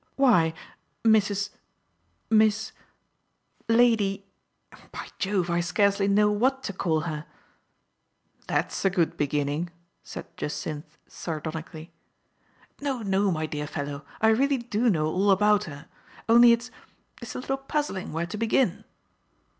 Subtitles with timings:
[0.15, 0.55] Why,
[1.03, 1.51] Mrs.—
[2.31, 2.71] Miss—
[3.79, 4.25] Lady—
[4.91, 7.27] by Jove, I scarcely know what to call her!
[8.47, 9.69] "That's a good beginning,
[10.03, 11.89] said Jacynth sar donically."
[12.81, 15.87] No, no, my dear fellow, I really do know all about her;
[16.27, 16.71] only it's—
[17.21, 18.83] it's a little puzzling where to begin."